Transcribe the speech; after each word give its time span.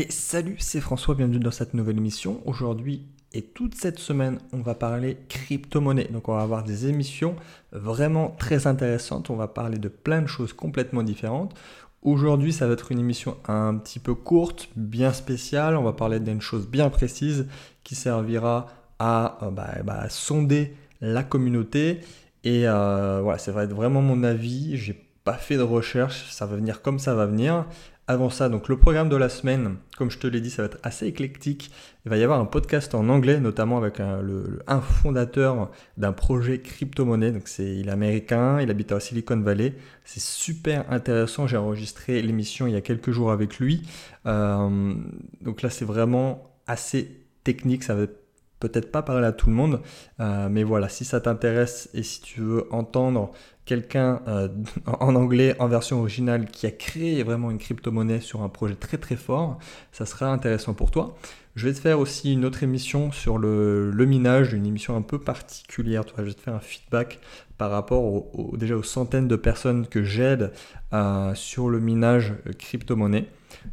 Et 0.00 0.10
salut, 0.10 0.56
c'est 0.58 0.80
François, 0.80 1.14
bienvenue 1.14 1.40
dans 1.40 1.50
cette 1.50 1.74
nouvelle 1.74 1.98
émission. 1.98 2.40
Aujourd'hui 2.46 3.04
et 3.34 3.42
toute 3.42 3.74
cette 3.74 3.98
semaine, 3.98 4.38
on 4.54 4.62
va 4.62 4.74
parler 4.74 5.18
crypto-monnaie. 5.28 6.08
Donc 6.10 6.30
on 6.30 6.34
va 6.34 6.40
avoir 6.40 6.64
des 6.64 6.86
émissions 6.86 7.36
vraiment 7.70 8.30
très 8.38 8.66
intéressantes, 8.66 9.28
on 9.28 9.36
va 9.36 9.46
parler 9.46 9.76
de 9.76 9.88
plein 9.88 10.22
de 10.22 10.26
choses 10.26 10.54
complètement 10.54 11.02
différentes. 11.02 11.54
Aujourd'hui, 12.00 12.54
ça 12.54 12.66
va 12.66 12.72
être 12.72 12.92
une 12.92 12.98
émission 12.98 13.36
un 13.46 13.74
petit 13.74 13.98
peu 13.98 14.14
courte, 14.14 14.70
bien 14.74 15.12
spéciale. 15.12 15.76
On 15.76 15.82
va 15.82 15.92
parler 15.92 16.18
d'une 16.18 16.40
chose 16.40 16.66
bien 16.66 16.88
précise 16.88 17.46
qui 17.84 17.94
servira 17.94 18.68
à, 18.98 19.36
euh, 19.42 19.50
bah, 19.50 19.82
bah, 19.84 20.08
sonder 20.08 20.74
la 21.02 21.22
communauté. 21.22 22.00
Et 22.42 22.66
euh, 22.66 23.20
voilà, 23.22 23.38
ça 23.38 23.52
va 23.52 23.64
être 23.64 23.74
vraiment 23.74 24.00
mon 24.00 24.24
avis. 24.24 24.78
Fait 25.34 25.56
de 25.56 25.62
recherche, 25.62 26.30
ça 26.30 26.46
va 26.46 26.56
venir 26.56 26.82
comme 26.82 26.98
ça 26.98 27.14
va 27.14 27.26
venir. 27.26 27.66
Avant 28.06 28.28
ça, 28.28 28.48
donc 28.48 28.68
le 28.68 28.76
programme 28.76 29.08
de 29.08 29.14
la 29.14 29.28
semaine, 29.28 29.76
comme 29.96 30.10
je 30.10 30.18
te 30.18 30.26
l'ai 30.26 30.40
dit, 30.40 30.50
ça 30.50 30.62
va 30.62 30.66
être 30.66 30.78
assez 30.82 31.06
éclectique. 31.06 31.70
Il 32.04 32.10
va 32.10 32.16
y 32.16 32.24
avoir 32.24 32.40
un 32.40 32.44
podcast 32.44 32.92
en 32.96 33.08
anglais, 33.08 33.38
notamment 33.38 33.78
avec 33.78 34.00
un, 34.00 34.80
fondateur 34.80 35.70
d'un 35.96 36.12
projet 36.12 36.60
crypto-monnaie. 36.60 37.30
Donc 37.30 37.46
c'est, 37.46 37.76
il 37.76 37.86
est 37.86 37.92
américain, 37.92 38.60
il 38.60 38.68
habite 38.68 38.90
à 38.90 38.98
Silicon 38.98 39.38
Valley. 39.38 39.74
C'est 40.04 40.22
super 40.22 40.90
intéressant. 40.90 41.46
J'ai 41.46 41.56
enregistré 41.56 42.20
l'émission 42.20 42.66
il 42.66 42.72
y 42.72 42.76
a 42.76 42.80
quelques 42.80 43.12
jours 43.12 43.30
avec 43.30 43.60
lui. 43.60 43.82
Euh, 44.26 44.94
donc 45.40 45.62
là, 45.62 45.70
c'est 45.70 45.84
vraiment 45.84 46.50
assez 46.66 47.26
technique. 47.44 47.84
Ça 47.84 47.94
va 47.94 48.06
peut-être 48.60 48.92
pas 48.92 49.02
parler 49.02 49.26
à 49.26 49.32
tout 49.32 49.48
le 49.48 49.54
monde, 49.54 49.80
euh, 50.20 50.48
mais 50.50 50.62
voilà, 50.62 50.88
si 50.88 51.04
ça 51.04 51.20
t'intéresse 51.20 51.88
et 51.94 52.02
si 52.02 52.20
tu 52.20 52.40
veux 52.40 52.72
entendre 52.72 53.32
quelqu'un 53.64 54.20
euh, 54.28 54.48
en 54.86 55.14
anglais 55.16 55.56
en 55.58 55.66
version 55.66 55.98
originale 56.00 56.46
qui 56.46 56.66
a 56.66 56.70
créé 56.70 57.22
vraiment 57.22 57.50
une 57.50 57.58
crypto-monnaie 57.58 58.20
sur 58.20 58.42
un 58.42 58.48
projet 58.48 58.74
très 58.74 58.98
très 58.98 59.16
fort, 59.16 59.58
ça 59.90 60.06
sera 60.06 60.26
intéressant 60.26 60.74
pour 60.74 60.90
toi. 60.90 61.16
Je 61.56 61.66
vais 61.66 61.74
te 61.74 61.80
faire 61.80 61.98
aussi 61.98 62.32
une 62.32 62.44
autre 62.44 62.62
émission 62.62 63.10
sur 63.10 63.36
le, 63.36 63.92
minage, 64.06 64.52
une 64.52 64.66
émission 64.66 64.96
un 64.96 65.02
peu 65.02 65.18
particulière. 65.18 66.04
je 66.16 66.22
vais 66.22 66.32
te 66.32 66.40
faire 66.40 66.54
un 66.54 66.60
feedback 66.60 67.18
par 67.58 67.70
rapport 67.70 68.24
déjà 68.54 68.76
aux 68.76 68.84
centaines 68.84 69.26
de 69.26 69.36
personnes 69.36 69.86
que 69.86 70.02
j'aide 70.04 70.52
euh, 70.92 71.34
sur 71.34 71.68
le 71.68 71.80
minage 71.80 72.34
crypto-monnaie. 72.58 73.26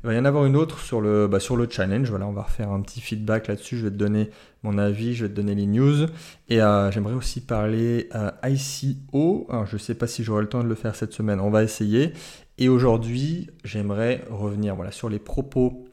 Il 0.04 0.08
va 0.08 0.14
y 0.16 0.20
en 0.20 0.26
avoir 0.26 0.46
une 0.46 0.56
autre 0.56 0.80
sur 0.80 1.02
le, 1.02 1.28
bah, 1.28 1.40
sur 1.40 1.56
le 1.56 1.68
challenge. 1.70 2.10
Voilà, 2.10 2.28
on 2.28 2.34
va 2.34 2.42
refaire 2.42 2.72
un 2.72 2.82
petit 2.82 3.00
feedback 3.00 3.48
là-dessus. 3.48 3.78
Je 3.78 3.86
vais 3.86 3.92
te 3.92 3.96
donner 3.96 4.32
mon 4.64 4.80
avis, 4.80 5.14
je 5.14 5.26
vais 5.26 5.30
te 5.30 5.36
donner 5.36 5.54
les 5.54 5.68
news. 5.68 6.08
Et 6.50 6.62
euh, 6.62 6.92
j'aimerais 6.92 7.14
aussi 7.14 7.42
parler 7.42 8.10
euh, 8.16 8.32
ICO. 8.44 9.48
je 9.66 9.76
ne 9.76 9.80
sais 9.80 9.94
pas 9.94 10.08
si 10.08 10.24
j'aurai 10.24 10.42
le 10.42 10.50
temps 10.50 10.64
de 10.64 10.68
le 10.68 10.76
faire 10.76 10.96
cette 10.96 11.14
semaine. 11.14 11.40
On 11.40 11.52
va 11.52 11.64
essayer. 11.64 12.14
Et 12.58 12.70
aujourd'hui, 12.70 13.52
j'aimerais 13.64 14.26
revenir 14.32 14.76
voilà, 14.76 14.92
sur 14.92 15.10
les 15.10 15.20
propos 15.20 15.87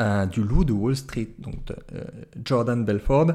euh, 0.00 0.26
du 0.26 0.42
loup 0.42 0.64
de 0.64 0.72
Wall 0.72 0.96
Street, 0.96 1.28
donc 1.38 1.56
Jordan 2.44 2.84
Belford 2.84 3.32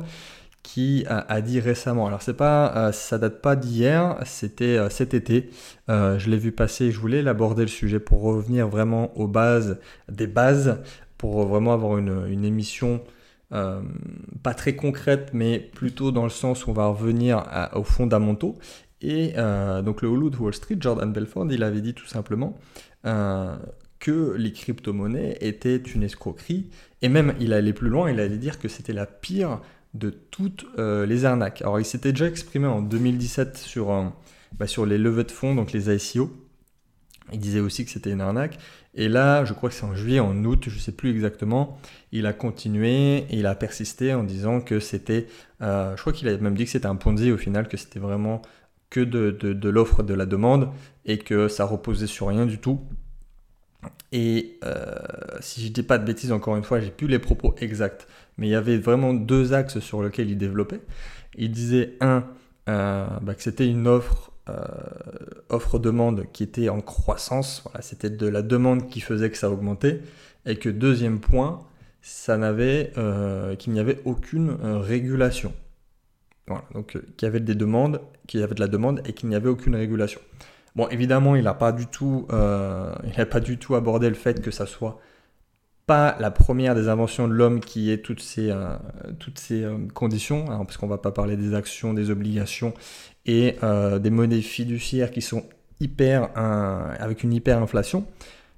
qui 0.67 1.05
a, 1.07 1.39
dit 1.39 1.61
récemment, 1.61 2.07
alors 2.07 2.21
c'est 2.21 2.35
pas, 2.35 2.75
euh, 2.75 2.91
ça 2.91 3.17
date 3.17 3.41
pas 3.41 3.55
d'hier, 3.55 4.17
c'était 4.25 4.77
euh, 4.77 4.89
cet 4.89 5.13
été, 5.13 5.49
euh, 5.87 6.19
je 6.19 6.29
l'ai 6.29 6.37
vu 6.37 6.51
passer, 6.51 6.91
je 6.91 6.99
voulais 6.99 7.21
l'aborder 7.21 7.61
le 7.61 7.69
sujet 7.69 8.01
pour 8.01 8.21
revenir 8.21 8.67
vraiment 8.67 9.17
aux 9.17 9.29
bases 9.29 9.79
des 10.11 10.27
bases, 10.27 10.81
pour 11.17 11.47
vraiment 11.47 11.71
avoir 11.71 11.97
une, 11.97 12.43
émission 12.43 13.01
pas 13.49 14.53
très 14.53 14.75
concrète, 14.75 15.29
mais 15.31 15.57
plutôt 15.57 16.11
dans 16.11 16.25
le 16.25 16.29
sens 16.29 16.67
où 16.67 16.71
on 16.71 16.73
va 16.73 16.87
revenir 16.87 17.45
aux 17.73 17.85
fondamentaux. 17.85 18.57
Et 18.99 19.35
donc 19.85 20.01
le 20.01 20.09
de 20.29 20.37
Wall 20.37 20.53
Street, 20.53 20.75
Jordan 20.77 21.13
Belford, 21.13 21.47
il 21.49 21.63
avait 21.63 21.79
dit 21.79 21.93
tout 21.93 22.07
simplement 22.07 22.57
que 23.99 24.35
les 24.37 24.51
crypto-monnaies 24.53 25.37
étaient 25.41 25.77
une 25.77 26.03
escroquerie, 26.03 26.69
et 27.01 27.09
même 27.09 27.33
il 27.39 27.53
allait 27.53 27.73
plus 27.73 27.89
loin, 27.89 28.11
il 28.11 28.19
allait 28.19 28.37
dire 28.37 28.59
que 28.59 28.67
c'était 28.67 28.93
la 28.93 29.05
pire 29.05 29.61
de 29.93 30.09
toutes 30.09 30.65
euh, 30.77 31.05
les 31.05 31.25
arnaques. 31.25 31.61
Alors 31.61 31.79
il 31.79 31.85
s'était 31.85 32.11
déjà 32.11 32.27
exprimé 32.27 32.67
en 32.67 32.81
2017 32.81 33.57
sur, 33.57 33.91
euh, 33.91 34.05
bah, 34.57 34.67
sur 34.67 34.85
les 34.85 34.97
levées 34.97 35.23
de 35.23 35.31
fonds, 35.31 35.55
donc 35.55 35.71
les 35.71 35.93
ICO. 35.93 36.31
Il 37.33 37.39
disait 37.39 37.59
aussi 37.59 37.83
que 37.83 37.91
c'était 37.91 38.11
une 38.11 38.21
arnaque. 38.21 38.57
Et 38.93 39.09
là, 39.09 39.43
je 39.43 39.53
crois 39.53 39.69
que 39.69 39.75
c'est 39.75 39.83
en 39.83 39.95
juillet, 39.95 40.19
en 40.19 40.43
août, 40.45 40.65
je 40.67 40.75
ne 40.75 40.79
sais 40.79 40.91
plus 40.91 41.11
exactement, 41.11 41.77
il 42.11 42.25
a 42.25 42.33
continué 42.33 43.17
et 43.29 43.37
il 43.37 43.45
a 43.45 43.53
persisté 43.53 44.13
en 44.13 44.23
disant 44.23 44.61
que 44.61 44.79
c'était, 44.79 45.27
euh, 45.61 45.95
je 45.95 46.01
crois 46.01 46.13
qu'il 46.13 46.27
a 46.29 46.37
même 46.37 46.55
dit 46.55 46.65
que 46.65 46.71
c'était 46.71 46.87
un 46.87 46.95
Ponzi 46.95 47.31
au 47.31 47.37
final, 47.37 47.67
que 47.67 47.77
c'était 47.77 47.99
vraiment 47.99 48.41
que 48.89 49.01
de, 49.01 49.31
de 49.31 49.69
l'offre 49.69 50.01
de 50.01 50.13
la 50.13 50.25
demande 50.25 50.69
et 51.05 51.17
que 51.19 51.47
ça 51.47 51.65
reposait 51.65 52.07
sur 52.07 52.27
rien 52.27 52.45
du 52.45 52.57
tout. 52.59 52.79
Et 54.11 54.59
si 55.41 55.65
je 55.65 55.71
dis 55.71 55.83
pas 55.83 55.97
de 55.97 56.05
bêtises, 56.05 56.31
encore 56.31 56.55
une 56.55 56.63
fois, 56.63 56.79
j'ai 56.79 56.91
plus 56.91 57.07
les 57.07 57.19
propos 57.19 57.55
exacts 57.59 58.07
mais 58.37 58.47
il 58.47 58.51
y 58.51 58.55
avait 58.55 58.77
vraiment 58.77 59.13
deux 59.13 59.53
axes 59.53 59.79
sur 59.79 60.03
lesquels 60.03 60.29
il 60.29 60.37
développait. 60.37 60.81
Il 61.35 61.51
disait, 61.51 61.95
un, 62.01 62.25
euh, 62.69 63.07
bah, 63.21 63.35
que 63.35 63.41
c'était 63.41 63.67
une 63.67 63.87
offre, 63.87 64.31
euh, 64.49 64.63
offre-demande 65.49 66.25
qui 66.31 66.43
était 66.43 66.69
en 66.69 66.81
croissance, 66.81 67.61
voilà, 67.65 67.81
c'était 67.81 68.09
de 68.09 68.27
la 68.27 68.41
demande 68.41 68.89
qui 68.89 69.01
faisait 69.01 69.29
que 69.29 69.37
ça 69.37 69.49
augmentait, 69.49 70.01
et 70.45 70.57
que 70.57 70.69
deuxième 70.69 71.19
point, 71.19 71.65
ça 72.01 72.37
n'avait, 72.37 72.93
euh, 72.97 73.55
qu'il 73.55 73.73
n'y 73.73 73.79
avait 73.79 73.99
aucune 74.05 74.51
régulation. 74.61 75.53
Voilà, 76.47 76.63
donc 76.73 76.97
qu'il 77.17 77.25
y 77.25 77.25
avait 77.25 77.41
des 77.41 77.55
demandes, 77.55 77.99
qu'il 78.27 78.39
y 78.39 78.43
avait 78.43 78.55
de 78.55 78.61
la 78.61 78.69
demande 78.69 79.01
et 79.05 79.13
qu'il 79.13 79.27
n'y 79.27 79.35
avait 79.35 79.49
aucune 79.49 79.75
régulation. 79.75 80.21
Bon, 80.77 80.87
évidemment, 80.87 81.35
il 81.35 81.43
n'a 81.43 81.55
pas 81.55 81.73
du 81.73 81.87
tout, 81.87 82.27
il 82.31 83.25
pas 83.25 83.39
du 83.41 83.57
tout 83.57 83.75
abordé 83.75 84.07
le 84.07 84.15
fait 84.15 84.41
que 84.41 84.51
ça 84.51 84.65
soit 84.65 85.01
pas 85.87 86.17
la 86.19 86.31
première 86.31 86.75
des 86.75 86.89
inventions 86.89 87.29
de 87.29 87.33
l'homme 87.33 87.61
qui 87.61 87.91
ait 87.91 87.99
toutes 87.99 88.21
ces, 88.21 88.51
euh, 88.51 88.75
euh, 89.51 89.87
conditions, 89.93 90.45
hein, 90.51 90.65
parce 90.65 90.75
qu'on 90.75 90.87
va 90.87 90.97
pas 90.97 91.11
parler 91.11 91.37
des 91.37 91.55
actions, 91.55 91.93
des 91.93 92.11
obligations 92.11 92.73
et 93.25 93.55
euh, 93.63 93.97
des 93.97 94.09
monnaies 94.09 94.41
fiduciaires 94.41 95.11
qui 95.11 95.21
sont 95.21 95.45
hyper, 95.79 96.29
avec 96.35 97.23
une 97.23 97.33
hyperinflation. 97.33 98.05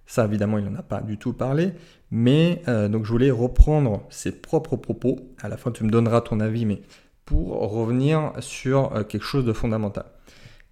Ça, 0.06 0.26
évidemment, 0.26 0.58
il 0.58 0.66
n'en 0.66 0.80
a 0.80 0.84
pas 0.84 1.02
du 1.02 1.18
tout 1.18 1.34
parlé. 1.34 1.74
Mais 2.12 2.64
donc, 2.66 3.04
je 3.04 3.12
voulais 3.12 3.30
reprendre 3.30 4.04
ses 4.10 4.32
propres 4.32 4.78
propos. 4.78 5.20
À 5.42 5.50
la 5.50 5.58
fin, 5.58 5.72
tu 5.72 5.84
me 5.84 5.90
donneras 5.90 6.22
ton 6.22 6.40
avis, 6.40 6.66
mais 6.66 6.82
pour 7.26 7.50
revenir 7.70 8.32
sur 8.40 9.06
quelque 9.10 9.26
chose 9.26 9.44
de 9.44 9.52
fondamental. 9.52 10.06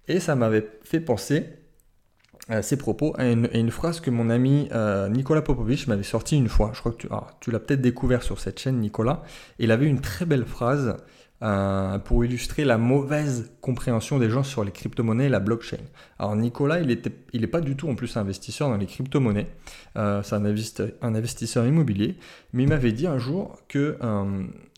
Et 0.08 0.20
ça 0.20 0.34
m'avait 0.34 0.68
fait 0.82 1.00
penser 1.00 1.44
euh, 2.50 2.62
ses 2.62 2.78
propos 2.78 3.14
et 3.18 3.32
une, 3.32 3.70
phrase 3.70 4.00
que 4.00 4.10
mon 4.10 4.30
ami 4.30 4.70
euh, 4.72 5.10
Nicolas 5.10 5.42
Popovic 5.42 5.86
m'avait 5.86 6.02
sorti 6.02 6.34
une 6.36 6.48
fois. 6.48 6.70
Je 6.72 6.80
crois 6.80 6.92
que 6.92 6.96
tu, 6.96 7.08
ah, 7.10 7.26
tu 7.40 7.50
l'as 7.50 7.58
peut-être 7.58 7.82
découvert 7.82 8.22
sur 8.22 8.40
cette 8.40 8.58
chaîne, 8.58 8.78
Nicolas. 8.78 9.22
il 9.58 9.70
avait 9.70 9.86
une 9.86 10.00
très 10.00 10.24
belle 10.24 10.46
phrase 10.46 10.96
euh, 11.42 11.98
pour 11.98 12.24
illustrer 12.24 12.64
la 12.64 12.78
mauvaise 12.78 13.52
compréhension 13.60 14.18
des 14.18 14.30
gens 14.30 14.44
sur 14.44 14.64
les 14.64 14.72
crypto-monnaies 14.72 15.26
et 15.26 15.28
la 15.28 15.40
blockchain. 15.40 15.76
Alors 16.18 16.36
Nicolas, 16.36 16.80
il 16.80 16.86
n'est 16.86 17.46
pas 17.46 17.60
du 17.60 17.76
tout 17.76 17.90
en 17.90 17.94
plus 17.94 18.16
investisseur 18.16 18.70
dans 18.70 18.78
les 18.78 18.86
crypto-monnaies. 18.86 19.48
C'est 19.94 20.00
un, 20.00 20.42
un, 21.02 21.14
investisseur 21.14 21.66
immobilier. 21.66 22.16
Mais 22.54 22.62
il 22.62 22.68
m'avait 22.70 22.92
dit 22.92 23.06
un 23.06 23.18
jour 23.18 23.58
que 23.68 23.98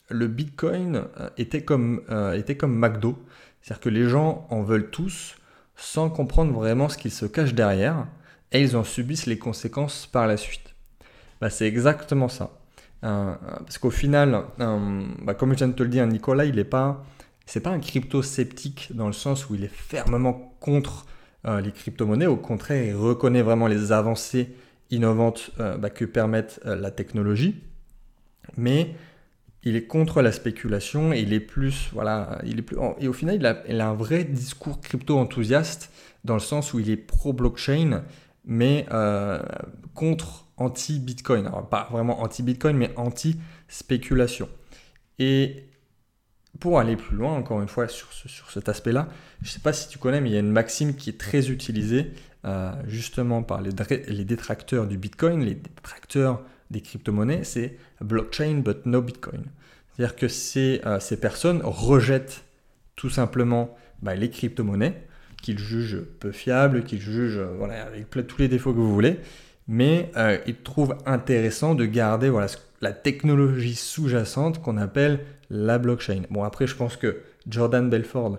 le 0.08 0.26
Bitcoin 0.26 1.04
était 1.38 1.62
comme, 1.62 2.02
était 2.34 2.56
comme 2.56 2.76
McDo. 2.76 3.16
C'est-à-dire 3.62 3.80
que 3.80 3.88
les 3.88 4.08
gens 4.08 4.46
en 4.50 4.62
veulent 4.62 4.90
tous 4.90 5.36
sans 5.76 6.10
comprendre 6.10 6.52
vraiment 6.52 6.88
ce 6.88 6.98
qu'il 6.98 7.10
se 7.10 7.26
cache 7.26 7.54
derrière, 7.54 8.06
et 8.52 8.60
ils 8.60 8.76
en 8.76 8.84
subissent 8.84 9.26
les 9.26 9.38
conséquences 9.38 10.06
par 10.06 10.26
la 10.26 10.36
suite. 10.36 10.74
Bah, 11.40 11.50
c'est 11.50 11.66
exactement 11.66 12.28
ça. 12.28 12.50
Euh, 13.04 13.34
parce 13.60 13.78
qu'au 13.78 13.90
final, 13.90 14.44
euh, 14.60 15.04
bah, 15.22 15.34
comme 15.34 15.52
je 15.52 15.58
viens 15.58 15.68
de 15.68 15.72
te 15.72 15.82
le 15.82 15.88
dire, 15.88 16.06
Nicolas, 16.06 16.44
il 16.44 16.56
n'est 16.56 16.64
pas, 16.64 17.04
c'est 17.46 17.60
pas 17.60 17.70
un 17.70 17.80
crypto-sceptique 17.80 18.90
dans 18.94 19.06
le 19.06 19.12
sens 19.12 19.48
où 19.48 19.54
il 19.54 19.64
est 19.64 19.72
fermement 19.72 20.54
contre 20.60 21.06
euh, 21.46 21.60
les 21.60 21.72
crypto-monnaies. 21.72 22.26
Au 22.26 22.36
contraire, 22.36 22.84
il 22.84 22.94
reconnaît 22.94 23.42
vraiment 23.42 23.66
les 23.66 23.92
avancées 23.92 24.54
innovantes 24.90 25.52
bah, 25.56 25.88
que 25.88 26.04
permettent 26.04 26.60
la 26.64 26.90
technologie. 26.90 27.62
Mais 28.56 28.96
il 29.62 29.76
est 29.76 29.86
contre 29.86 30.22
la 30.22 30.32
spéculation 30.32 31.12
il 31.12 31.32
est 31.32 31.40
plus, 31.40 31.90
voilà, 31.92 32.40
il 32.44 32.58
est 32.58 32.62
plus, 32.62 32.76
et 32.98 33.08
au 33.08 33.12
final, 33.12 33.36
il 33.68 33.80
a, 33.80 33.88
un 33.88 33.94
vrai 33.94 34.24
discours 34.24 34.80
crypto-enthousiaste 34.80 35.90
dans 36.24 36.34
le 36.34 36.40
sens 36.40 36.74
où 36.74 36.80
il 36.80 36.90
est 36.90 36.96
pro-blockchain, 36.96 38.02
mais 38.44 38.86
euh, 38.90 39.40
contre 39.94 40.46
anti-Bitcoin. 40.56 41.46
Alors, 41.46 41.68
pas 41.68 41.88
vraiment 41.90 42.20
anti-Bitcoin, 42.22 42.76
mais 42.76 42.90
anti-spéculation. 42.96 44.48
Et 45.18 45.64
pour 46.58 46.78
aller 46.78 46.96
plus 46.96 47.16
loin, 47.16 47.34
encore 47.34 47.62
une 47.62 47.68
fois, 47.68 47.88
sur, 47.88 48.10
cet 48.50 48.68
aspect-là, 48.68 49.08
je 49.42 49.48
ne 49.48 49.52
sais 49.52 49.60
pas 49.60 49.72
si 49.72 49.88
tu 49.88 49.98
connais, 49.98 50.20
mais 50.20 50.30
il 50.30 50.32
y 50.32 50.36
a 50.36 50.40
une 50.40 50.52
maxime 50.52 50.94
qui 50.94 51.10
est 51.10 51.18
très 51.18 51.50
utilisée 51.50 52.12
euh, 52.44 52.72
justement 52.86 53.42
par 53.42 53.60
les, 53.62 53.70
les 54.08 54.24
détracteurs 54.24 54.86
du 54.86 54.98
Bitcoin, 54.98 55.44
les 55.44 55.54
détracteurs 55.54 56.42
des 56.70 56.80
crypto-monnaies, 56.80 57.44
c'est 57.44 57.76
blockchain 58.00 58.62
but 58.64 58.86
no 58.86 59.02
Bitcoin. 59.02 59.44
C'est-à-dire 59.92 60.16
que 60.16 60.28
ces, 60.28 60.80
euh, 60.86 61.00
ces, 61.00 61.18
personnes 61.18 61.60
rejettent 61.64 62.44
tout 62.96 63.10
simplement 63.10 63.76
bah, 64.02 64.14
les 64.14 64.30
crypto-monnaies 64.30 65.06
qu'ils 65.42 65.58
jugent 65.58 66.02
peu 66.20 66.32
fiables, 66.32 66.84
qu'ils 66.84 67.00
jugent 67.00 67.38
euh, 67.38 67.54
voilà, 67.56 67.84
avec 67.84 68.08
tous 68.10 68.38
les 68.38 68.48
défauts 68.48 68.72
que 68.72 68.78
vous 68.78 68.92
voulez, 68.92 69.18
mais 69.68 70.10
il 70.46 70.56
trouve 70.56 70.96
intéressant 71.06 71.76
de 71.76 71.84
garder 71.84 72.28
voilà, 72.28 72.48
la 72.80 72.92
technologie 72.92 73.76
sous-jacente 73.76 74.60
qu'on 74.60 74.76
appelle 74.76 75.20
la 75.48 75.78
blockchain. 75.78 76.22
Bon, 76.30 76.42
après, 76.42 76.66
je 76.66 76.74
pense 76.74 76.96
que 76.96 77.20
Jordan 77.48 77.88
Belford 77.88 78.38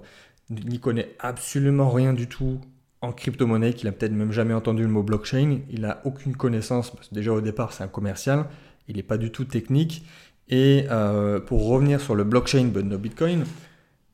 n'y 0.50 0.80
connaît 0.80 1.16
absolument 1.20 1.90
rien 1.90 2.14
du 2.14 2.28
tout 2.28 2.60
en 3.02 3.12
crypto-monnaie, 3.12 3.74
qu'il 3.74 3.88
a 3.88 3.92
peut-être 3.92 4.12
même 4.12 4.32
jamais 4.32 4.54
entendu 4.54 4.84
le 4.84 4.90
mot 4.90 5.04
blockchain. 5.04 5.60
Il 5.70 5.82
n'a 5.82 6.02
aucune 6.06 6.36
connaissance, 6.36 6.92
parce 6.92 7.10
que 7.10 7.16
déjà 7.16 7.32
au 7.32 7.42
départ, 7.42 7.74
c'est 7.74 7.84
un 7.84 7.88
commercial. 7.88 8.46
Il 8.88 8.98
n'est 8.98 9.04
pas 9.04 9.18
du 9.18 9.32
tout 9.32 9.46
technique. 9.46 10.06
Et 10.50 10.86
euh, 10.92 11.40
pour 11.40 11.68
revenir 11.68 12.00
sur 12.02 12.14
le 12.14 12.24
blockchain, 12.24 12.66
but 12.66 12.84
no 12.84 12.98
Bitcoin, 12.98 13.46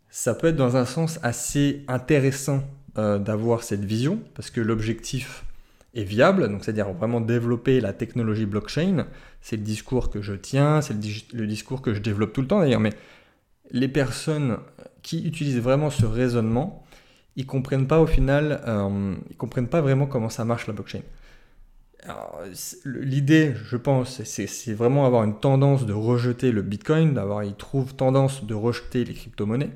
ça 0.09 0.33
peut 0.33 0.47
être 0.47 0.55
dans 0.55 0.77
un 0.77 0.85
sens 0.85 1.19
assez 1.23 1.83
intéressant 1.87 2.63
euh, 2.97 3.19
d'avoir 3.19 3.63
cette 3.63 3.83
vision, 3.83 4.19
parce 4.35 4.49
que 4.49 4.61
l'objectif 4.61 5.43
est 5.93 6.03
viable, 6.03 6.47
donc 6.49 6.63
c'est-à-dire 6.63 6.91
vraiment 6.93 7.21
développer 7.21 7.81
la 7.81 7.93
technologie 7.93 8.45
blockchain. 8.45 9.07
C'est 9.41 9.57
le 9.57 9.63
discours 9.63 10.09
que 10.09 10.21
je 10.21 10.33
tiens, 10.33 10.81
c'est 10.81 10.93
le, 11.33 11.47
discours 11.47 11.81
que 11.81 11.93
je 11.93 11.99
développe 11.99 12.33
tout 12.33 12.41
le 12.41 12.47
temps 12.47 12.59
d'ailleurs, 12.59 12.79
mais 12.79 12.93
les 13.71 13.87
personnes 13.87 14.57
qui 15.01 15.25
utilisent 15.27 15.59
vraiment 15.59 15.89
ce 15.89 16.05
raisonnement, 16.05 16.86
ils 17.37 17.45
comprennent 17.45 17.87
pas 17.87 18.01
au 18.01 18.07
final, 18.07 18.61
euh, 18.67 19.15
ils 19.29 19.37
comprennent 19.37 19.69
pas 19.69 19.79
vraiment 19.79 20.07
comment 20.07 20.29
ça 20.29 20.43
marche 20.43 20.67
la 20.67 20.73
blockchain. 20.73 21.01
L'idée, 22.85 23.53
je 23.65 23.77
pense, 23.77 24.23
c'est 24.23 24.73
vraiment 24.73 25.05
avoir 25.05 25.23
une 25.23 25.39
tendance 25.39 25.85
de 25.85 25.93
rejeter 25.93 26.51
le 26.51 26.61
Bitcoin, 26.61 27.13
d'avoir, 27.13 27.43
ils 27.43 27.55
trouvent 27.55 27.95
tendance 27.95 28.45
de 28.45 28.53
rejeter 28.53 29.03
les 29.03 29.13
crypto-monnaies. 29.13 29.71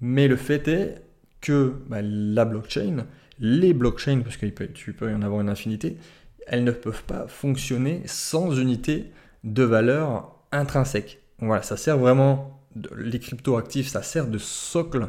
Mais 0.00 0.28
le 0.28 0.36
fait 0.36 0.68
est 0.68 1.02
que 1.40 1.74
bah, 1.88 2.02
la 2.02 2.44
blockchain, 2.44 3.06
les 3.38 3.72
blockchains, 3.72 4.20
parce 4.20 4.36
que 4.36 4.46
tu 4.46 4.92
peux 4.92 5.10
y 5.10 5.14
en 5.14 5.22
avoir 5.22 5.40
une 5.40 5.48
infinité, 5.48 5.96
elles 6.46 6.64
ne 6.64 6.72
peuvent 6.72 7.04
pas 7.04 7.26
fonctionner 7.28 8.02
sans 8.06 8.58
unité 8.58 9.12
de 9.44 9.62
valeur 9.62 10.34
intrinsèque. 10.52 11.20
Voilà, 11.38 11.62
ça 11.62 11.76
sert 11.76 11.96
vraiment, 11.96 12.60
les 12.96 13.20
crypto-actifs, 13.20 13.88
ça 13.88 14.02
sert 14.02 14.26
de 14.26 14.38
socle 14.38 15.08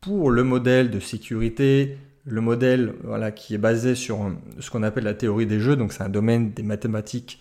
pour 0.00 0.30
le 0.30 0.44
modèle 0.44 0.90
de 0.90 1.00
sécurité, 1.00 1.98
le 2.24 2.40
modèle 2.40 2.94
voilà, 3.04 3.30
qui 3.30 3.54
est 3.54 3.58
basé 3.58 3.94
sur 3.94 4.30
ce 4.60 4.70
qu'on 4.70 4.82
appelle 4.82 5.04
la 5.04 5.14
théorie 5.14 5.46
des 5.46 5.60
jeux, 5.60 5.76
donc 5.76 5.92
c'est 5.92 6.02
un 6.02 6.08
domaine 6.08 6.52
des 6.52 6.62
mathématiques 6.62 7.40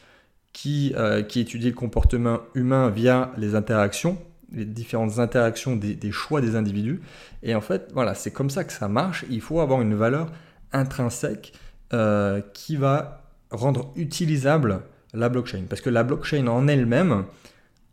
qui, 0.54 0.94
euh, 0.96 1.22
qui 1.22 1.40
étudie 1.40 1.70
le 1.70 1.76
comportement 1.76 2.40
humain 2.56 2.90
via 2.90 3.32
les 3.38 3.54
interactions, 3.54 4.18
les 4.52 4.66
différentes 4.66 5.20
interactions 5.20 5.76
des, 5.76 6.12
choix 6.12 6.42
des 6.42 6.56
individus. 6.56 7.02
Et 7.44 7.54
en 7.54 7.62
fait, 7.62 7.92
voilà, 7.94 8.16
c'est 8.16 8.32
comme 8.32 8.50
ça 8.50 8.64
que 8.64 8.74
ça 8.74 8.88
marche. 8.88 9.26
Il 9.30 9.42
faut 9.42 9.60
avoir 9.60 9.82
une 9.82 9.94
valeur 9.94 10.32
intrinsèque 10.72 11.54
euh, 11.94 12.42
qui 12.54 12.76
va 12.76 13.24
rendre 13.52 13.92
utilisable 13.96 14.82
la 15.14 15.30
blockchain. 15.30 15.64
Parce 15.70 15.82
que 15.82 15.90
la 15.90 16.04
blockchain 16.04 16.48
en 16.48 16.68
elle-même, 16.68 17.26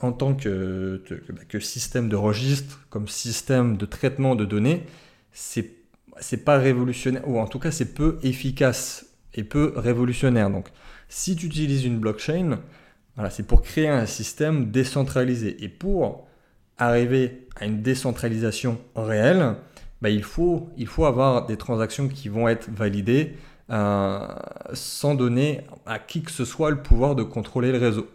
en 0.05 0.13
tant 0.13 0.35
que, 0.35 1.03
que, 1.49 1.61
système 1.61 2.09
de 2.09 2.17
registre, 2.17 2.81
comme 2.91 3.09
système 3.09 3.77
de 3.77 3.87
traitement 3.87 4.37
de 4.37 4.45
données, 4.45 4.85
c'est 5.33 5.71
c'est 6.21 6.45
pas 6.45 6.59
révolutionnaire, 6.59 7.27
ou 7.29 7.41
en 7.41 7.47
tout 7.49 7.59
cas 7.59 7.73
c'est 7.73 7.93
peu 7.95 8.19
efficace 8.23 9.07
et 9.35 9.43
peu 9.43 9.73
révolutionnaire. 9.77 10.49
Donc 10.51 10.69
si 11.09 11.35
tu 11.35 11.47
utilises 11.47 11.85
une 11.85 11.99
blockchain, 11.99 12.61
voilà, 13.17 13.31
c'est 13.31 13.47
pour 13.47 13.63
créer 13.63 13.89
un 13.89 14.07
système 14.07 14.71
décentralisé. 14.71 15.63
Et 15.65 15.69
pour 15.69 16.29
arriver 16.79 17.47
à 17.57 17.67
une 17.67 17.83
décentralisation 17.83 18.79
réelle, 18.97 19.57
bah, 20.03 20.11
il, 20.11 20.23
faut, 20.23 20.69
il 20.77 20.87
faut 20.87 21.05
avoir 21.05 21.47
des 21.47 21.57
transactions 21.57 22.09
qui 22.09 22.29
vont 22.29 22.49
être 22.49 22.69
validées 22.71 23.37
euh, 23.71 24.29
sans 24.73 25.15
donner 25.15 25.63
à 25.87 25.99
qui 25.99 26.23
que 26.23 26.31
ce 26.31 26.45
soit 26.45 26.71
le 26.71 26.83
pouvoir 26.83 27.15
de 27.15 27.23
contrôler 27.23 27.73
le 27.73 27.79
réseau. 27.79 28.07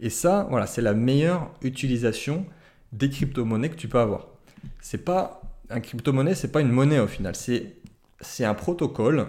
Et 0.00 0.10
ça, 0.10 0.46
voilà, 0.50 0.66
c'est 0.66 0.82
la 0.82 0.94
meilleure 0.94 1.50
utilisation 1.62 2.46
des 2.92 3.10
crypto-monnaies 3.10 3.70
que 3.70 3.76
tu 3.76 3.88
peux 3.88 3.98
avoir. 3.98 4.28
C'est 4.80 5.04
pas 5.04 5.42
un 5.70 5.80
crypto-monnaie, 5.80 6.34
c'est 6.34 6.52
pas 6.52 6.60
une 6.60 6.70
monnaie 6.70 7.00
au 7.00 7.06
final, 7.06 7.34
c'est 7.34 7.76
c'est 8.20 8.44
un 8.44 8.54
protocole 8.54 9.26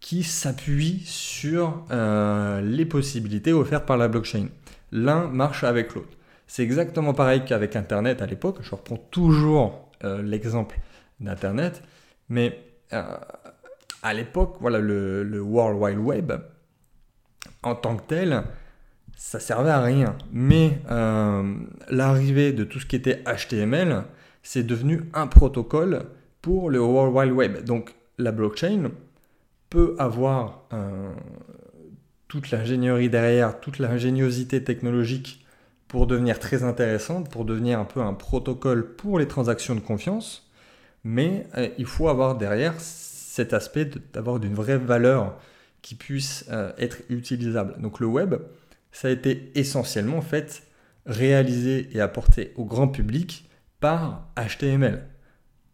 qui 0.00 0.22
s'appuie 0.22 1.00
sur 1.06 1.84
euh, 1.90 2.60
les 2.60 2.84
possibilités 2.84 3.52
offertes 3.52 3.86
par 3.86 3.96
la 3.96 4.08
blockchain. 4.08 4.48
L'un 4.92 5.28
marche 5.28 5.64
avec 5.64 5.94
l'autre. 5.94 6.16
C'est 6.46 6.62
exactement 6.62 7.14
pareil 7.14 7.44
qu'avec 7.46 7.74
Internet 7.74 8.20
à 8.20 8.26
l'époque. 8.26 8.58
Je 8.60 8.70
reprends 8.72 8.98
toujours 8.98 9.90
euh, 10.04 10.22
l'exemple 10.22 10.78
d'Internet, 11.20 11.82
mais 12.28 12.60
euh, 12.92 13.16
à 14.02 14.12
l'époque, 14.12 14.56
voilà, 14.60 14.78
le, 14.78 15.22
le, 15.22 15.40
World 15.40 15.80
Wide 15.80 15.98
Web, 15.98 16.32
en 17.62 17.74
tant 17.74 17.96
que 17.96 18.02
tel, 18.06 18.44
ça 19.16 19.40
servait 19.40 19.70
à 19.70 19.80
rien. 19.80 20.16
Mais 20.32 20.78
l'arrivée 21.88 22.52
de 22.52 22.64
tout 22.64 22.80
ce 22.80 22.86
qui 22.86 22.96
était 22.96 23.22
HTML, 23.24 24.04
c'est 24.42 24.62
devenu 24.62 25.02
un 25.14 25.26
protocole 25.26 26.06
pour 26.42 26.70
le 26.70 26.78
World 26.80 27.14
Wide 27.14 27.32
Web. 27.32 27.64
Donc 27.64 27.94
la 28.18 28.30
blockchain 28.32 28.90
peut 29.70 29.96
avoir 29.98 30.66
euh, 30.72 31.10
toute 32.28 32.50
l'ingénierie 32.50 33.08
derrière, 33.08 33.58
toute 33.60 33.78
l'ingéniosité 33.78 34.62
technologique 34.62 35.44
pour 35.88 36.06
devenir 36.06 36.38
très 36.38 36.62
intéressante, 36.62 37.30
pour 37.30 37.44
devenir 37.44 37.80
un 37.80 37.84
peu 37.84 38.00
un 38.00 38.14
protocole 38.14 38.94
pour 38.94 39.18
les 39.18 39.26
transactions 39.26 39.74
de 39.74 39.80
confiance, 39.80 40.50
mais 41.02 41.46
euh, 41.56 41.68
il 41.78 41.86
faut 41.86 42.08
avoir 42.08 42.36
derrière 42.36 42.74
cet 42.78 43.52
aspect 43.52 43.90
d'avoir 44.12 44.38
d'une 44.38 44.54
vraie 44.54 44.78
valeur 44.78 45.38
qui 45.82 45.94
puisse 45.94 46.46
euh, 46.50 46.72
être 46.78 46.98
utilisable. 47.08 47.80
Donc 47.80 48.00
le 48.00 48.06
web, 48.06 48.34
ça 48.94 49.08
a 49.08 49.10
été 49.10 49.50
essentiellement 49.56 50.22
fait 50.22 50.62
réalisé 51.04 51.88
et 51.92 52.00
apporté 52.00 52.52
au 52.54 52.64
grand 52.64 52.86
public 52.86 53.50
par 53.80 54.28
HTML. 54.36 55.04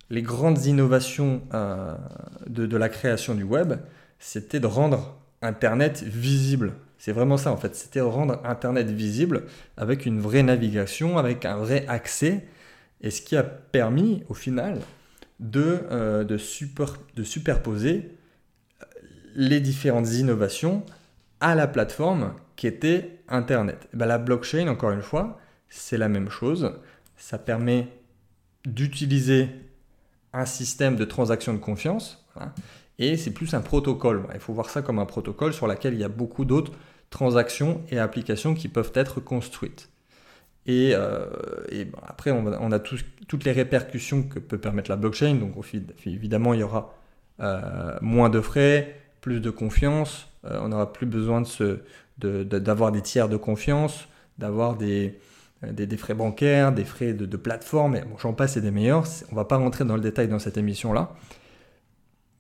Les 0.09 0.23
grandes 0.23 0.65
innovations 0.65 1.43
euh, 1.53 1.95
de, 2.49 2.77
la 2.77 2.89
création 2.89 3.35
du 3.35 3.43
web, 3.45 3.75
c'était 4.19 4.59
de 4.59 4.67
rendre 4.67 5.21
Internet 5.43 6.03
visible. 6.03 6.73
C'est 6.97 7.13
vraiment 7.13 7.37
ça 7.37 7.53
en 7.53 7.59
fait, 7.59 7.77
c'était 7.77 8.01
rendre 8.01 8.41
Internet 8.43 8.89
visible 8.89 9.45
avec 9.77 10.07
une 10.07 10.19
vraie 10.19 10.43
navigation, 10.43 11.19
avec 11.19 11.45
un 11.45 11.57
vrai 11.57 11.85
accès, 11.89 12.47
et 13.03 13.11
ce 13.11 13.21
qui 13.21 13.37
a 13.37 13.43
permis 13.43 14.25
au 14.31 14.35
final 14.35 14.79
de, 15.41 15.81
euh, 15.91 16.25
de, 16.25 16.39
de 17.17 17.23
superposer 17.23 18.17
les 19.35 19.61
différentes 19.61 20.11
innovations 20.15 20.85
à 21.41 21.55
la 21.55 21.67
plateforme 21.67 22.35
qui 22.61 22.67
était 22.67 23.23
Internet. 23.27 23.89
Ben, 23.95 24.05
la 24.05 24.19
blockchain, 24.19 24.69
encore 24.69 24.91
une 24.91 25.01
fois, 25.01 25.41
c'est 25.71 25.97
la 25.97 26.11
même 26.11 26.29
chose. 26.29 26.75
Ça 27.17 27.39
permet 27.39 27.89
d'utiliser 28.67 29.49
un 30.35 30.45
système 30.45 30.97
de 30.97 31.07
transaction 31.07 31.55
de 31.55 31.59
confiance. 31.59 32.29
et 32.99 33.17
c'est 33.17 33.31
plus 33.31 33.55
un 33.55 33.63
protocole. 33.63 34.27
Il 34.35 34.41
faut 34.41 34.53
voir 34.53 34.69
ça 34.69 34.83
comme 34.83 34.99
un 34.99 35.07
protocole 35.07 35.55
sur 35.55 35.67
lequel 35.67 35.95
il 35.95 36.01
y 36.01 36.05
a 36.05 36.11
beaucoup 36.11 36.45
d'autres 36.45 36.73
transactions 37.09 37.81
et 37.89 37.99
applications 37.99 38.53
qui 38.53 38.69
peuvent 38.69 38.93
être 38.95 39.21
construites. 39.21 39.89
Et, 40.67 40.93
euh, 40.95 41.25
après, 42.07 42.31
on, 42.31 42.73
a 42.73 42.79
toutes 42.79 43.45
les 43.45 43.53
répercussions 43.53 44.23
que 44.25 44.39
peut 44.39 44.59
permettre 44.59 44.91
la 44.91 44.97
blockchain. 44.97 45.37
Donc, 45.37 45.55
évidemment, 46.05 46.53
il 46.53 46.61
y 46.61 46.63
aura 46.63 46.95
euh, 47.41 47.97
moins 48.03 48.29
de 48.29 48.43
frais, 48.43 49.01
plus 49.23 49.41
de 49.41 49.49
confiance. 49.49 50.29
Euh, 50.45 50.59
on 50.63 50.69
n'aura 50.69 50.93
plus 50.93 51.07
besoin 51.07 51.41
d'avoir 52.21 52.93
de 52.93 52.99
des 52.99 53.03
tiers 53.03 53.29
de 53.29 53.37
confiance, 53.37 54.09
d'avoir 54.39 54.77
des, 54.77 55.19
euh, 55.65 55.73
des, 55.73 55.97
frais 55.97 56.15
bancaires, 56.15 56.73
des 56.73 56.85
frais 56.85 57.13
de, 57.13 57.37
plateforme, 57.37 58.01
bon, 58.01 58.17
j'en 58.19 58.33
passe 58.33 58.57
et 58.57 58.61
des 58.61 58.71
meilleurs. 58.71 59.05
On 59.31 59.35
va 59.35 59.45
pas 59.45 59.57
rentrer 59.57 59.85
dans 59.85 59.95
le 59.95 60.01
détail 60.01 60.29
dans 60.29 60.39
cette 60.39 60.57
émission-là. 60.57 61.15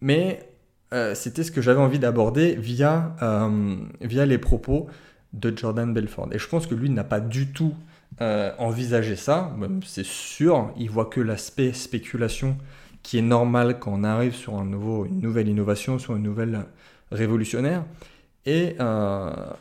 Mais 0.00 0.48
euh, 0.94 1.14
c'était 1.14 1.44
ce 1.44 1.50
que 1.50 1.60
j'avais 1.60 1.80
envie 1.80 1.98
d'aborder 1.98 2.54
via, 2.54 3.14
euh, 3.22 3.76
via 4.00 4.24
les 4.24 4.38
propos 4.38 4.88
de 5.34 5.56
Jordan 5.56 5.92
Belfort. 5.92 6.28
Et 6.32 6.38
je 6.38 6.48
pense 6.48 6.66
que 6.66 6.74
lui 6.74 6.90
n'a 6.90 7.04
pas 7.04 7.20
du 7.20 7.52
tout 7.52 7.74
envisagé 8.58 9.16
ça, 9.16 9.56
c'est 9.86 10.04
sûr. 10.04 10.74
Il 10.76 10.90
voit 10.90 11.06
que 11.06 11.22
l'aspect 11.22 11.72
spéculation 11.72 12.58
qui 13.02 13.16
est 13.16 13.22
normal 13.22 13.78
quand 13.78 13.92
on 13.94 14.04
arrive 14.04 14.34
sur 14.34 14.58
un 14.58 14.66
nouveau, 14.66 15.06
une 15.06 15.20
nouvelle 15.20 15.48
innovation, 15.48 15.98
sur 15.98 16.16
une 16.16 16.24
nouvelle 16.24 16.66
révolutionnaire. 17.10 17.84
Et, 18.46 18.76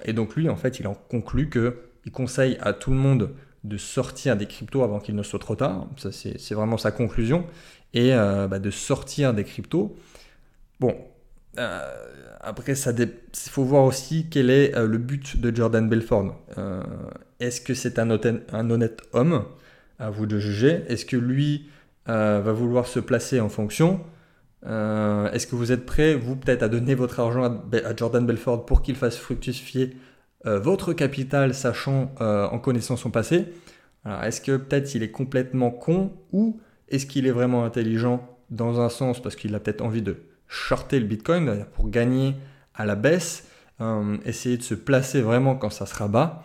et 0.05 0.13
donc 0.13 0.35
lui, 0.35 0.49
en 0.49 0.55
fait, 0.55 0.79
il 0.79 0.87
en 0.87 0.93
conclut 0.93 1.49
qu'il 1.49 2.11
conseille 2.11 2.57
à 2.61 2.73
tout 2.73 2.91
le 2.91 2.97
monde 2.97 3.31
de 3.63 3.77
sortir 3.77 4.37
des 4.37 4.45
cryptos 4.45 4.83
avant 4.83 4.99
qu'il 4.99 5.15
ne 5.15 5.23
soit 5.23 5.39
trop 5.39 5.55
tard. 5.55 5.87
Ça, 5.97 6.11
c'est 6.11 6.53
vraiment 6.53 6.77
sa 6.77 6.91
conclusion. 6.91 7.45
Et 7.93 8.13
euh, 8.13 8.47
bah, 8.47 8.59
de 8.59 8.69
sortir 8.71 9.33
des 9.33 9.43
cryptos. 9.43 9.97
Bon, 10.79 10.95
euh, 11.57 11.81
après, 12.39 12.73
il 12.73 13.49
faut 13.49 13.63
voir 13.63 13.83
aussi 13.83 14.27
quel 14.29 14.49
est 14.49 14.75
euh, 14.75 14.87
le 14.87 14.97
but 14.97 15.39
de 15.39 15.55
Jordan 15.55 15.89
Belford. 15.89 16.35
Est-ce 17.39 17.61
que 17.61 17.73
c'est 17.73 17.99
un, 17.99 18.09
un, 18.11 18.69
honnête 18.69 19.01
homme? 19.13 19.45
À 19.97 20.09
vous 20.09 20.25
de 20.25 20.39
juger. 20.39 20.83
Est-ce 20.87 21.05
que 21.05 21.17
lui 21.17 21.69
va 22.05 22.53
vouloir 22.53 22.87
se 22.87 22.99
placer 22.99 23.39
en 23.41 23.49
fonction? 23.49 23.99
Est-ce 24.65 25.47
que 25.47 25.55
vous 25.55 25.71
êtes 25.71 25.85
prêt, 25.85 26.15
vous 26.15 26.35
peut-être, 26.35 26.63
à 26.63 26.69
donner 26.69 26.95
votre 26.95 27.19
argent 27.19 27.43
à, 27.43 27.95
Jordan 27.95 28.25
Belfort 28.25 28.65
pour 28.65 28.81
qu'il 28.81 28.95
fasse 28.95 29.17
fructifier 29.17 29.95
votre 30.45 30.93
capital, 30.93 31.53
sachant 31.53 32.11
en 32.19 32.59
connaissant 32.59 32.97
son 32.97 33.09
passé? 33.09 33.45
Est-ce 34.05 34.41
que 34.41 34.57
peut-être 34.57 34.93
il 34.95 35.03
est 35.03 35.11
complètement 35.11 35.71
con 35.71 36.11
ou 36.31 36.59
est-ce 36.89 37.05
qu'il 37.05 37.27
est 37.27 37.31
vraiment 37.31 37.63
intelligent 37.63 38.27
dans 38.49 38.81
un 38.81 38.89
sens 38.89 39.21
parce 39.21 39.35
qu'il 39.35 39.53
a 39.55 39.59
peut-être 39.59 39.81
envie 39.81 40.01
de 40.01 40.17
shorter 40.47 40.99
le 40.99 41.05
Bitcoin 41.05 41.65
pour 41.73 41.89
gagner 41.89 42.35
à 42.73 42.85
la 42.85 42.95
baisse, 42.95 43.47
euh, 43.81 44.17
essayer 44.25 44.57
de 44.57 44.63
se 44.63 44.73
placer 44.73 45.21
vraiment 45.21 45.55
quand 45.55 45.69
ça 45.69 45.85
sera 45.85 46.07
bas? 46.07 46.43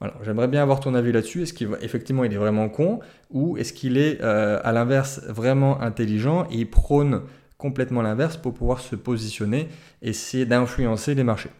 Voilà, 0.00 0.14
j'aimerais 0.24 0.48
bien 0.48 0.62
avoir 0.62 0.80
ton 0.80 0.94
avis 0.94 1.12
là-dessus. 1.12 1.42
Est-ce 1.42 1.52
qu'effectivement 1.52 2.24
il, 2.24 2.32
est 2.32 2.38
vraiment 2.38 2.68
con 2.68 3.00
ou 3.30 3.56
est-ce 3.56 3.72
qu'il 3.72 3.98
est, 3.98 4.20
euh, 4.22 4.58
à 4.64 4.72
l'inverse 4.72 5.20
vraiment 5.28 5.80
intelligent 5.80 6.46
et 6.50 6.56
il 6.56 6.70
prône 6.70 7.22
complètement 7.64 8.02
l'inverse 8.02 8.36
pour 8.36 8.52
pouvoir 8.52 8.80
se 8.80 8.96
positionner, 8.96 9.68
essayer 10.02 10.44
d'influencer 10.44 11.14
les 11.14 11.24
marchés 11.24 11.50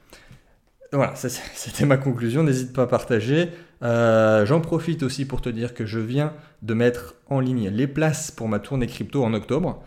voilà, 0.96 1.14
c'était 1.14 1.86
ma 1.86 1.96
conclusion. 1.96 2.42
N'hésite 2.42 2.72
pas 2.72 2.82
à 2.82 2.86
partager. 2.86 3.50
Euh, 3.82 4.46
j'en 4.46 4.60
profite 4.60 5.02
aussi 5.02 5.24
pour 5.24 5.40
te 5.40 5.48
dire 5.48 5.74
que 5.74 5.86
je 5.86 5.98
viens 5.98 6.32
de 6.62 6.74
mettre 6.74 7.14
en 7.28 7.40
ligne 7.40 7.68
les 7.68 7.86
places 7.86 8.30
pour 8.30 8.48
ma 8.48 8.58
tournée 8.58 8.86
crypto 8.86 9.24
en 9.24 9.34
octobre. 9.34 9.82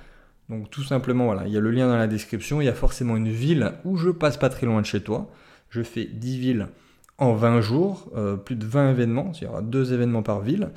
Donc 0.50 0.70
tout 0.70 0.84
simplement, 0.84 1.42
il 1.44 1.54
y 1.54 1.58
a 1.58 1.60
le 1.60 1.72
lien 1.72 1.88
dans 1.88 1.98
la 1.98 2.08
description. 2.08 2.62
Il 2.62 2.66
y 2.66 2.70
a 2.70 2.74
forcément 2.74 3.16
une 3.16 3.30
ville 3.30 3.74
où 3.84 3.98
je 3.98 4.10
passe 4.10 4.38
pas 4.38 4.50
très 4.50 4.66
loin 4.66 4.82
de 4.82 4.86
chez 4.86 5.02
toi. 5.02 5.32
Je 5.70 5.82
fais 5.82 6.06
10 6.06 6.38
villes 6.38 6.68
en 7.18 7.34
20 7.34 7.62
jours, 7.62 8.12
euh, 8.16 8.36
plus 8.36 8.56
de 8.56 8.66
20 8.66 8.92
événements. 8.92 9.32
Il 9.36 9.46
y 9.46 9.48
aura 9.48 9.62
deux 9.62 9.94
événements 9.94 10.24
par 10.24 10.42
ville. 10.42 10.72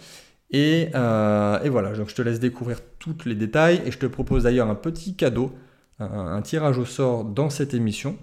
Et, 0.50 0.88
euh, 0.95 1.61
et, 1.62 1.69
voilà, 1.69 1.93
donc 1.93 2.09
je 2.09 2.14
te 2.14 2.23
laisse 2.23 2.40
découvrir 2.40 2.78
tous 2.99 3.17
les 3.26 3.35
détails. 3.35 3.83
Et 3.85 3.90
je 3.90 3.99
te 3.99 4.07
propose 4.07 4.45
d'ailleurs 4.45 4.69
un 4.69 4.75
petit 4.75 5.14
cadeau, 5.14 5.52
un 5.99 6.40
tirage 6.43 6.78
au 6.78 6.85
sort 6.85 7.25
dans 7.25 7.50
cette 7.50 7.75
émission 7.75 8.17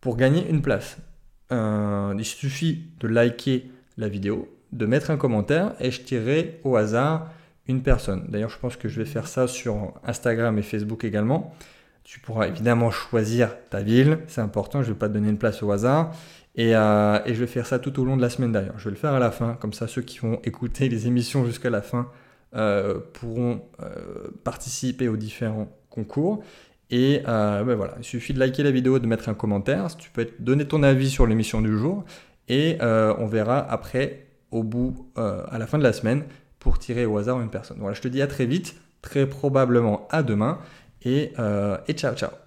pour 0.00 0.16
gagner 0.18 0.46
une 0.50 0.60
place. 0.60 0.98
Euh, 1.50 2.14
il 2.18 2.24
suffit 2.24 2.84
de 3.00 3.08
liker 3.08 3.70
la 3.96 4.08
vidéo, 4.08 4.54
de 4.72 4.86
mettre 4.86 5.10
un 5.10 5.16
commentaire 5.16 5.74
et 5.80 5.90
je 5.90 6.02
tirerai 6.02 6.60
au 6.64 6.76
hasard 6.76 7.30
une 7.66 7.82
personne. 7.82 8.26
D'ailleurs, 8.28 8.50
je 8.50 8.58
pense 8.58 8.76
que 8.76 8.88
je 8.88 9.00
vais 9.00 9.06
faire 9.06 9.26
ça 9.26 9.46
sur 9.46 9.94
Instagram 10.04 10.58
et 10.58 10.62
Facebook 10.62 11.04
également. 11.04 11.54
Tu 12.04 12.20
pourras 12.20 12.48
évidemment 12.48 12.90
choisir 12.90 13.56
ta 13.70 13.80
ville, 13.80 14.18
c'est 14.28 14.40
important, 14.40 14.82
je 14.82 14.88
ne 14.88 14.92
vais 14.92 14.98
pas 14.98 15.08
te 15.08 15.14
donner 15.14 15.30
une 15.30 15.38
place 15.38 15.62
au 15.62 15.72
hasard. 15.72 16.12
Euh, 16.58 17.18
et, 17.26 17.34
je 17.34 17.40
vais 17.40 17.48
faire 17.48 17.66
ça 17.66 17.80
tout 17.80 17.98
au 17.98 18.04
long 18.04 18.16
de 18.16 18.22
la 18.22 18.30
semaine 18.30 18.52
d'ailleurs. 18.52 18.78
Je 18.78 18.84
vais 18.84 18.90
le 18.90 18.96
faire 18.96 19.14
à 19.14 19.18
la 19.18 19.32
fin, 19.32 19.54
comme 19.54 19.72
ça 19.72 19.88
ceux 19.88 20.02
qui 20.02 20.18
vont 20.18 20.38
écouter 20.44 20.88
les 20.88 21.08
émissions 21.08 21.44
jusqu'à 21.44 21.70
la 21.70 21.82
fin 21.82 22.08
euh, 22.54 23.00
pourront 23.14 23.62
participer 24.44 25.08
aux 25.08 25.16
différents 25.16 25.68
concours. 25.90 26.44
Et 26.90 27.22
euh, 27.26 27.64
ben 27.64 27.74
voilà, 27.74 27.94
il 27.98 28.04
suffit 28.04 28.34
de 28.34 28.38
liker 28.38 28.62
la 28.62 28.70
vidéo, 28.70 28.98
de 28.98 29.06
mettre 29.06 29.28
un 29.28 29.34
commentaire. 29.34 29.96
Tu 29.96 30.10
peux 30.10 30.28
donner 30.38 30.66
ton 30.66 30.82
avis 30.82 31.10
sur 31.10 31.26
l'émission 31.26 31.60
du 31.60 31.76
jour. 31.76 32.04
Et 32.48 32.76
euh, 32.82 33.14
on 33.18 33.26
verra 33.26 33.58
après, 33.58 34.26
au 34.50 34.62
bout, 34.62 35.10
euh, 35.18 35.42
à 35.50 35.58
la 35.58 35.66
fin 35.66 35.78
de 35.78 35.82
la 35.82 35.92
semaine, 35.92 36.24
pour 36.58 36.78
tirer 36.78 37.06
au 37.06 37.16
hasard 37.18 37.40
une 37.40 37.48
personne. 37.48 37.78
Voilà, 37.80 37.94
je 37.94 38.02
te 38.02 38.08
dis 38.08 38.20
à 38.22 38.26
très 38.26 38.46
vite, 38.46 38.76
très 39.02 39.26
probablement 39.26 40.06
à 40.10 40.22
demain. 40.22 40.58
Et, 41.04 41.32
et 41.88 41.94
ciao, 41.94 42.14
ciao. 42.14 42.43